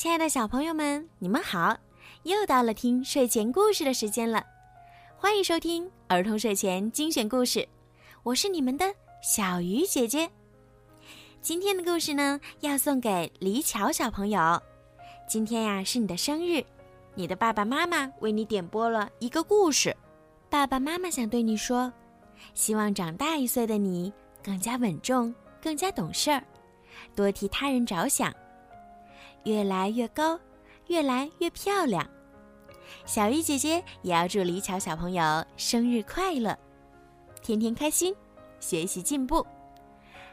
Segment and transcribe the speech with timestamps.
[0.00, 1.76] 亲爱的小朋友们，你们好！
[2.22, 4.42] 又到了听睡前故事的时间了，
[5.14, 7.68] 欢迎收听儿童睡前精选故事，
[8.22, 10.26] 我是你们的小鱼姐姐。
[11.42, 14.58] 今天的故事呢，要送给李巧小朋友。
[15.28, 16.64] 今天呀，是你的生日，
[17.14, 19.94] 你的爸爸妈妈为你点播了一个故事。
[20.48, 21.92] 爸爸妈妈想对你说，
[22.54, 24.10] 希望长大一岁的你
[24.42, 26.42] 更加稳重，更加懂事儿，
[27.14, 28.34] 多替他人着想。
[29.44, 30.38] 越来越高，
[30.88, 32.06] 越来越漂亮。
[33.06, 36.56] 小鱼姐姐也要祝李巧小朋友生日快乐，
[37.40, 38.14] 天天开心，
[38.58, 39.46] 学习进步。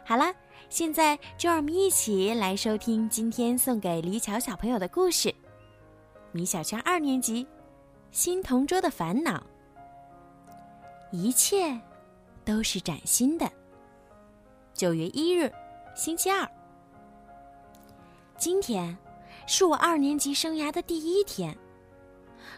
[0.06, 0.34] 好了，
[0.70, 5.30] 现在就让我们一起来收听今天送给李巧小朋友的故事
[6.32, 7.48] 《米小圈二年级
[8.12, 9.38] 新同桌的烦恼》。
[11.12, 11.80] 一切
[12.44, 13.50] 都是崭新的。
[14.74, 15.52] 九月一日，
[15.96, 16.50] 星期二。
[18.38, 18.96] 今天
[19.48, 21.58] 是我二年级生涯的第一天，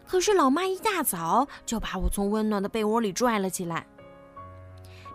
[0.06, 3.88] 可是老妈一大早就把我从温暖的被窝里拽了起来。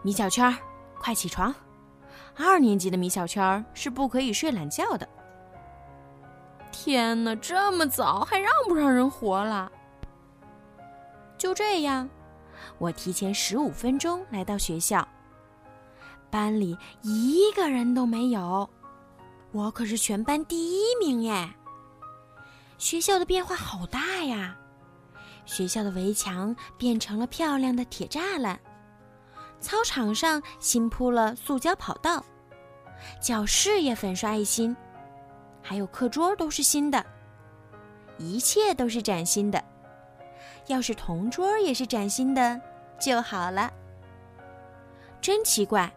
[0.03, 0.57] 米小圈，
[0.99, 1.55] 快起床！
[2.35, 5.07] 二年级的米小圈是不可以睡懒觉的。
[6.73, 9.71] 天哪，这么早还让不让人活了？
[11.37, 12.09] 就这样，
[12.79, 15.07] 我提前十五分钟来到学校，
[16.31, 18.69] 班里一个人都没有。
[19.55, 21.49] 我可是全班第一名耶！
[22.77, 24.57] 学校的变化好大呀，
[25.47, 28.59] 学校的围墙变成了漂亮的铁栅栏，
[29.61, 32.25] 操场上新铺了塑胶跑道，
[33.23, 34.77] 教室也粉刷一新，
[35.63, 37.07] 还有课桌都是新的，
[38.19, 39.65] 一切都是崭新的。
[40.67, 42.61] 要是同桌也是崭新的
[42.99, 43.73] 就好了。
[45.21, 45.95] 真奇怪，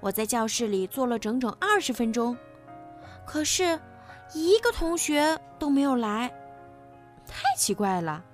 [0.00, 2.34] 我在教室里坐了整整二十分钟。
[3.28, 3.78] 可是，
[4.32, 6.28] 一个同学都没有来，
[7.26, 8.24] 太奇怪了。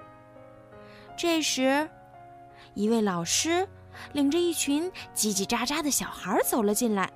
[1.17, 1.91] 这时，
[2.75, 3.69] 一位老师
[4.13, 7.13] 领着一群叽叽喳喳的小孩走了进来。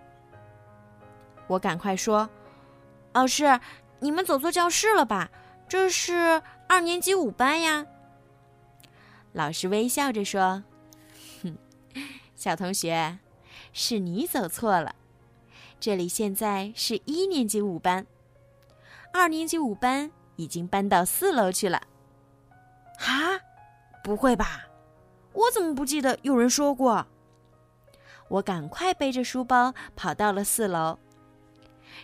[1.47, 2.29] 我赶快说
[3.15, 3.61] ：“老师，
[4.01, 5.31] 你们走错教室了吧？
[5.69, 7.87] 这是二年级五班呀。”
[9.33, 10.65] 老师微笑着说
[11.45, 11.57] ：“哼，
[12.35, 13.19] 小同学，
[13.73, 14.97] 是你走错了。”
[15.81, 18.05] 这里现在是一年级五班，
[19.13, 21.81] 二年级五班已经搬到四楼去了。
[22.99, 23.41] 哈，
[24.03, 24.67] 不会吧？
[25.33, 27.07] 我怎么不记得有人说过？
[28.29, 30.99] 我赶快背着书包跑到了四楼。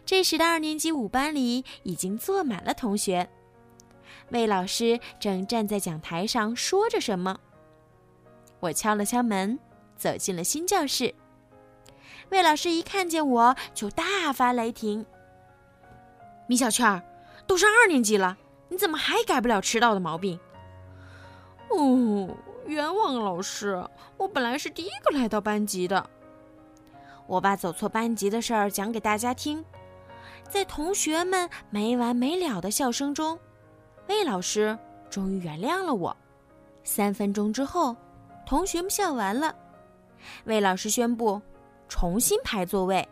[0.06, 3.28] 这时的二年级五班里已经坐满了同学，
[4.30, 7.38] 魏老师正站在讲台上说着什么。
[8.60, 9.58] 我敲了敲门，
[9.96, 11.12] 走进了新教室。
[12.30, 15.04] 魏老师一看见我就大发雷霆
[16.48, 17.02] ：“米小圈儿，
[17.46, 18.36] 都上二年级了，
[18.68, 20.38] 你怎么还改不了迟到的毛病
[21.70, 22.28] ？”“哦，
[22.66, 23.82] 冤枉老师，
[24.16, 26.08] 我本来是第一个来到班级的。”
[27.26, 29.64] 我把走错班级的事儿讲给大家听，
[30.48, 33.38] 在同学们没完没了的笑声中，
[34.08, 36.14] 魏老师终于原谅了我。
[36.82, 37.96] 三分钟之后，
[38.44, 39.54] 同学们笑完了，
[40.44, 41.40] 魏老师宣布。
[41.88, 43.08] 重新排座位，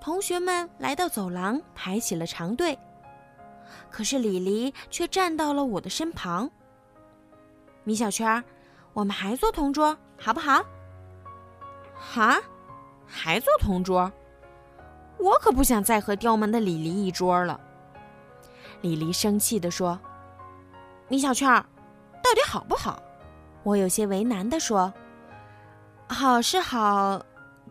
[0.00, 2.78] 同学们来到走廊，排起了长队。
[3.90, 6.50] 可是李黎却站到了我的身旁。
[7.84, 8.42] 米小圈，
[8.92, 10.64] 我们还坐同桌好不好？
[11.94, 12.38] 哈，
[13.06, 14.10] 还坐同桌？
[15.18, 17.58] 我可不想再和刁蛮的李黎一桌了。
[18.82, 19.98] 李黎生气地说
[21.08, 21.48] ：“米小圈，
[22.22, 23.02] 到底好不好？”
[23.62, 24.92] 我有些为难地说
[26.06, 27.24] ：“好是好。”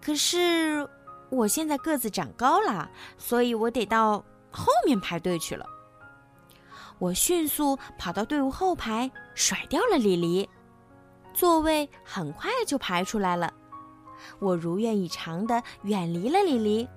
[0.03, 0.85] 可是，
[1.29, 4.17] 我现在个子长高了，所以我得到
[4.51, 5.65] 后面排队去了。
[6.99, 10.49] 我迅速跑到队伍后排，甩掉了李黎，
[11.33, 13.53] 座位很快就排出来了。
[14.39, 16.87] 我如愿以偿的远离了李黎，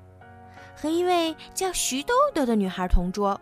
[0.74, 3.40] 和一位叫徐豆豆的女孩同桌。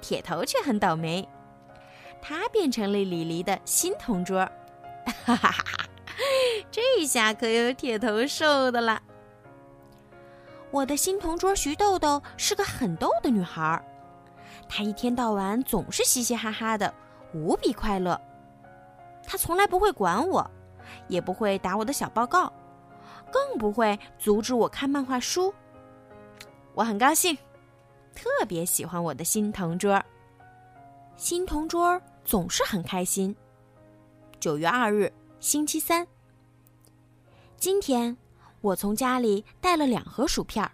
[0.00, 1.28] 铁头却很倒霉，
[2.22, 4.40] 他变成了李黎的新同桌。
[5.26, 5.86] 哈哈哈哈！
[6.70, 9.02] 这下可有铁头受的了。
[10.70, 13.82] 我的新同桌徐豆豆是个很逗的女孩，
[14.68, 16.92] 她一天到晚总是嘻嘻哈哈的，
[17.32, 18.20] 无比快乐。
[19.24, 20.50] 她从来不会管我，
[21.08, 22.52] 也不会打我的小报告，
[23.30, 25.54] 更不会阻止我看漫画书。
[26.74, 27.38] 我很高兴，
[28.14, 30.02] 特别喜欢我的新同桌。
[31.16, 33.34] 新同桌总是很开心。
[34.40, 36.04] 九月二日，星期三。
[37.64, 38.14] 今天
[38.60, 40.70] 我从家里带了两盒薯片，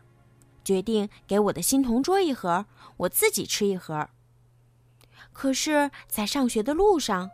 [0.64, 2.66] 决定给我的新同桌一盒，
[2.96, 4.08] 我自己吃一盒。
[5.32, 7.30] 可是，在上学的路上，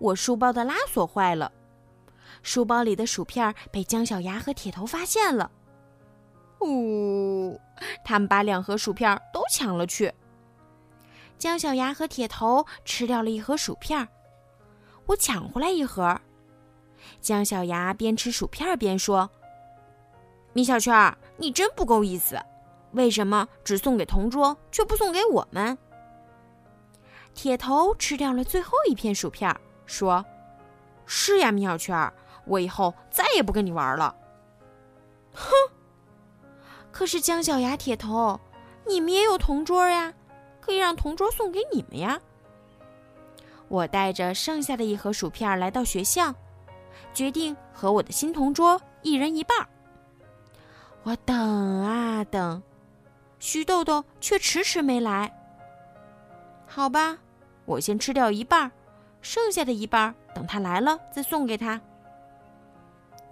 [0.00, 1.52] 我书包的拉锁坏了，
[2.42, 5.48] 书包里的薯片被姜小牙和铁头发现了。
[6.62, 7.56] 呜，
[8.04, 10.12] 他们把两盒薯片都抢了去。
[11.38, 14.08] 姜小牙和铁头吃掉了一盒薯片，
[15.06, 16.20] 我抢回来一盒。
[17.20, 19.30] 姜小牙边吃薯片边说
[20.52, 22.38] ：“米小圈，你真不够意思，
[22.92, 25.76] 为什么只送给同桌，却不送给我们？”
[27.34, 29.54] 铁头吃掉了最后一片薯片，
[29.86, 30.24] 说
[31.06, 32.12] ：“是呀，米小圈，
[32.44, 34.14] 我以后再也不跟你玩了。”
[35.34, 35.50] 哼！
[36.92, 38.38] 可是姜小牙、铁头，
[38.86, 40.14] 你们也有同桌呀，
[40.60, 42.20] 可以让同桌送给你们呀。
[43.66, 46.32] 我带着剩下的一盒薯片来到学校。
[47.12, 49.56] 决定和我的新同桌一人一半。
[51.02, 52.62] 我等啊等，
[53.38, 55.32] 徐豆豆却迟迟没来。
[56.66, 57.18] 好吧，
[57.66, 58.72] 我先吃掉一半，
[59.20, 61.80] 剩下的一半等他来了再送给他。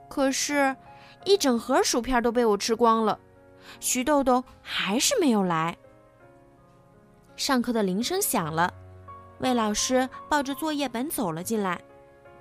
[0.08, 0.76] 可是，
[1.24, 3.18] 一整盒薯片都被我吃光了，
[3.80, 5.76] 徐豆豆还是没有来。
[7.36, 8.72] 上课的铃声响了，
[9.38, 11.80] 魏老师抱着作业本走了进来。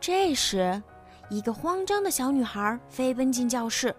[0.02, 0.84] 这时。
[1.32, 3.96] 一个慌张的小女孩飞奔进教室，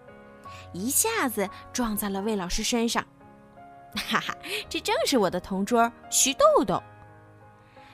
[0.71, 3.03] 一下子撞在了魏老师身上。
[3.97, 4.35] 哈哈，
[4.69, 6.81] 这正是我的同桌徐豆豆。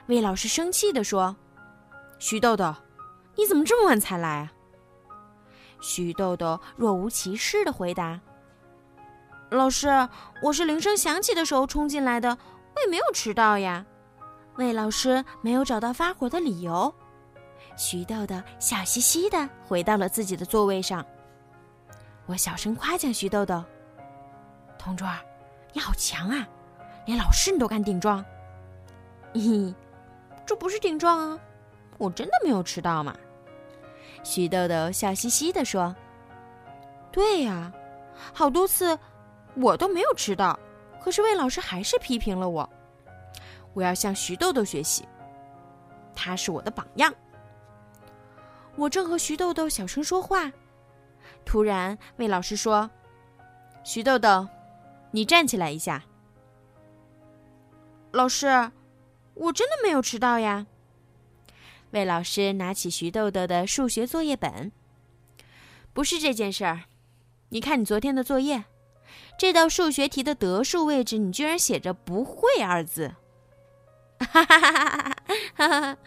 [0.08, 1.34] 魏老师生气地说
[2.20, 2.76] ：“徐豆豆，
[3.38, 4.52] 你怎么这么晚才来啊？”
[5.80, 8.20] 徐豆豆若无其事地回答
[9.52, 9.88] ：“老师，
[10.44, 12.38] 我是铃声响起的时候冲进来的，
[12.76, 13.86] 我也没有迟到呀。”
[14.58, 16.94] 魏老师没有找到发火的理由。
[17.80, 21.04] 徐豆豆笑嘻嘻的回到了自己的座位上。
[22.26, 23.64] 我小声夸奖徐豆豆
[24.78, 25.08] ：“同桌，
[25.72, 26.46] 你好强啊，
[27.06, 28.24] 连老师你都敢顶撞。
[29.34, 29.74] ”“嘿，
[30.46, 31.40] 这不是顶撞啊，
[31.98, 33.16] 我真的没有迟到嘛。”
[34.26, 35.96] 徐豆豆笑嘻嘻的说
[37.14, 37.72] ：“对呀，
[38.34, 39.00] 好多次
[39.56, 40.60] 我都没有迟到，
[41.02, 42.70] 可是魏老师还是批评了我。
[43.74, 45.08] 我要向徐豆豆学习，
[46.14, 47.10] 他是我的榜样。”
[48.80, 50.52] 我正和徐豆豆小声说话，
[51.44, 52.90] 突然魏老师说
[53.84, 54.48] ：“徐豆豆，
[55.12, 56.02] 你站起来一下。”
[58.12, 58.72] 老师，
[59.34, 60.66] 我真的没有迟到呀。
[61.92, 64.72] 魏老师拿起徐豆豆的数学作业本，
[65.92, 66.84] 不是这件事儿。
[67.50, 68.64] 你看你昨天的作业，
[69.38, 73.16] 这道数学题的得数位置，你居然写着“不会”二字。
[74.20, 75.14] 哈哈哈哈
[75.56, 75.98] 哈哈！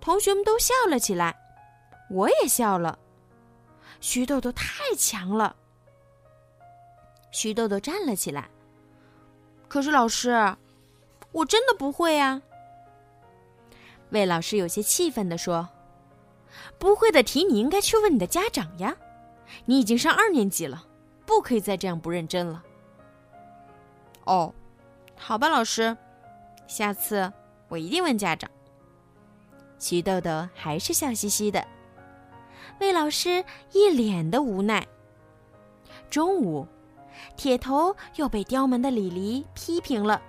[0.00, 1.38] 同学们都笑了起来。
[2.12, 2.98] 我也笑了。
[4.00, 5.56] 徐豆豆太强了。
[7.30, 8.48] 徐豆豆站了起来。
[9.66, 10.54] 可是老师，
[11.32, 12.42] 我真的不会呀。
[14.10, 15.66] 魏老师有些气愤地说
[16.78, 18.94] ：“不会的题，你应该去问你的家长呀。
[19.64, 20.86] 你已经上二年级了，
[21.24, 22.62] 不可以再这样不认真了。”
[24.24, 24.52] 哦，
[25.16, 25.96] 好吧，老师，
[26.66, 27.32] 下次
[27.68, 28.50] 我一定问家长。
[29.78, 31.66] 徐豆豆还是笑嘻嘻的。
[32.80, 34.86] 魏老师一脸的无奈。
[36.10, 36.66] 中午，
[37.36, 40.20] 铁头又被刁蛮的李黎批评了，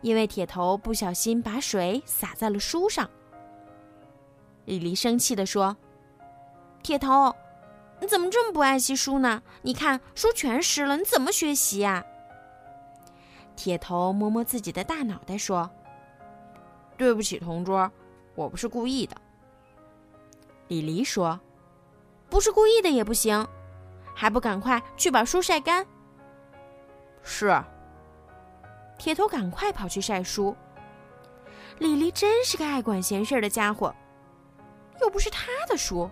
[0.00, 3.08] 因为铁头不小心把水洒在了书上。
[4.66, 5.76] 李黎生气地说
[6.82, 7.34] ：“铁头，
[8.00, 9.42] 你怎么这么不爱惜书呢？
[9.62, 12.04] 你看书全湿了，你怎么学习呀？”
[13.56, 15.68] 铁头摸摸自己的大脑袋说
[16.96, 17.90] ：“对不起，同桌，
[18.34, 19.16] 我不是故意的。”
[20.70, 21.38] 李黎说
[22.30, 23.44] ：“不是故意的也不行，
[24.14, 25.84] 还不赶快去把书晒干。”
[27.24, 27.60] 是。
[28.96, 30.56] 铁头赶快跑去晒书。
[31.78, 33.92] 李黎真是个爱管闲事的家伙，
[35.00, 36.08] 又不是他的书。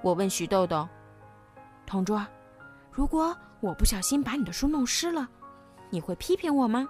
[0.00, 0.88] 我问徐豆豆
[1.84, 2.26] ：“同桌，
[2.90, 5.28] 如果我不小心把你的书弄湿了，
[5.90, 6.88] 你会批评我吗？”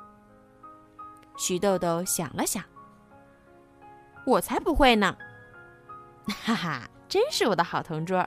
[1.37, 2.62] 徐豆豆想了想
[4.25, 5.17] ：“我才不会呢。”
[6.45, 8.26] 哈哈，真是我的好同桌。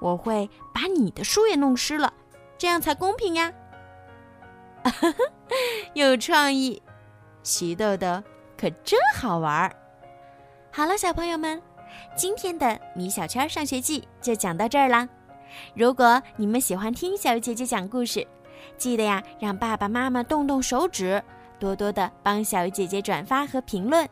[0.00, 2.12] 我会把你的书也弄湿了，
[2.58, 3.52] 这样才公平呀。
[5.94, 6.82] 有创意，
[7.42, 8.22] 徐豆豆
[8.58, 9.74] 可真好玩儿。
[10.70, 11.60] 好了，小朋友们，
[12.14, 15.08] 今天的米小圈上学记就讲到这儿啦。
[15.74, 18.26] 如果你们喜欢听小鱼姐姐讲故事，
[18.76, 21.22] 记得呀，让爸爸妈妈动动手指，
[21.58, 24.06] 多多的帮小鱼姐姐转发和评论。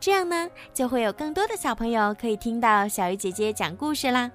[0.00, 4.30] 这样呢，就会有更多的小朋友可以听到小鱼姐姐讲故事啦。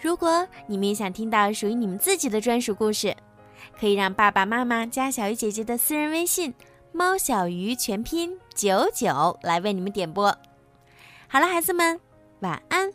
[0.00, 3.16] 如果你们也想听到属于你们自己的专属故事，
[3.78, 6.52] 可以让爸爸妈妈加小鱼姐姐的私人微信
[6.92, 10.36] “猫小鱼”全拼九九来为你们点播。
[11.28, 11.98] 好了，孩子们，
[12.40, 12.92] 晚安，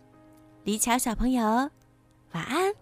[0.63, 1.43] 李巧小朋友，
[2.33, 2.73] 晚安。